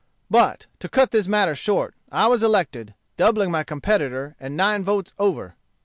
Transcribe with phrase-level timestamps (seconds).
[0.31, 5.13] But to cut this matter short, I was elected, doubling my competitor, and nine votes
[5.19, 5.53] over.